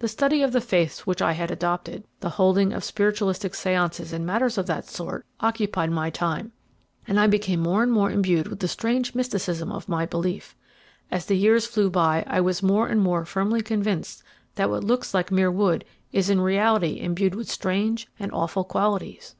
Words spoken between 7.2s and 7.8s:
I became